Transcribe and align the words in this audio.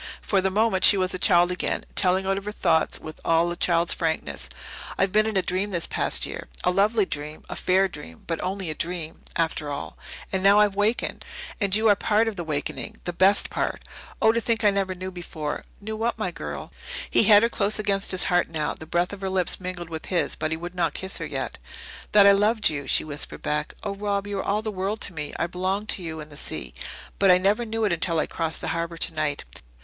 For 0.23 0.41
the 0.41 0.49
moment 0.49 0.83
she 0.83 0.97
was 0.97 1.13
a 1.13 1.19
child 1.19 1.51
again, 1.51 1.85
telling 1.93 2.25
out 2.25 2.43
her 2.43 2.51
thoughts 2.51 2.97
with 2.99 3.21
all 3.23 3.51
a 3.51 3.55
child's 3.55 3.93
frankness. 3.93 4.49
"I've 4.97 5.11
been 5.11 5.27
in 5.27 5.37
a 5.37 5.43
dream 5.43 5.69
this 5.69 5.85
past 5.85 6.25
year 6.25 6.47
a 6.63 6.71
lovely 6.71 7.05
dream 7.05 7.43
a 7.47 7.55
fair 7.55 7.87
dream, 7.87 8.23
but 8.25 8.41
only 8.41 8.71
a 8.71 8.73
dream, 8.73 9.21
after 9.35 9.69
all. 9.69 9.95
And 10.33 10.41
now 10.41 10.59
I've 10.59 10.73
wakened. 10.73 11.23
And 11.59 11.75
you 11.75 11.87
are 11.87 11.95
part 11.95 12.27
of 12.27 12.35
the 12.35 12.43
wakening 12.43 12.97
the 13.03 13.13
best 13.13 13.51
part! 13.51 13.83
Oh, 14.19 14.31
to 14.31 14.41
think 14.41 14.63
I 14.63 14.71
never 14.71 14.95
knew 14.95 15.11
before!" 15.11 15.65
"Knew 15.79 15.95
what, 15.95 16.17
my 16.17 16.31
girl?" 16.31 16.71
He 17.07 17.25
had 17.25 17.43
her 17.43 17.47
close 17.49 17.77
against 17.77 18.09
his 18.09 18.23
heart 18.23 18.49
now; 18.49 18.73
the 18.73 18.87
breath 18.87 19.13
of 19.13 19.21
her 19.21 19.29
lips 19.29 19.59
mingled 19.59 19.91
with 19.91 20.07
his, 20.07 20.35
but 20.35 20.49
he 20.49 20.57
would 20.57 20.73
not 20.73 20.95
kiss 20.95 21.19
her 21.19 21.27
yet. 21.27 21.59
"That 22.13 22.25
I 22.25 22.31
loved 22.31 22.71
you," 22.71 22.87
she 22.87 23.03
whispered 23.03 23.43
back. 23.43 23.75
"Oh, 23.83 23.93
Rob, 23.93 24.25
you 24.25 24.39
are 24.39 24.43
all 24.43 24.63
the 24.63 24.71
world 24.71 24.99
to 25.01 25.13
me. 25.13 25.31
I 25.37 25.45
belong 25.45 25.85
to 25.85 26.01
you 26.01 26.19
and 26.19 26.31
the 26.31 26.37
sea. 26.37 26.73
But 27.19 27.29
I 27.29 27.37
never 27.37 27.65
knew 27.65 27.83
it 27.85 27.91
until 27.93 28.17
I 28.17 28.25
crossed 28.25 28.61
the 28.61 28.69
harbour 28.69 28.97
tonight. 28.97 29.43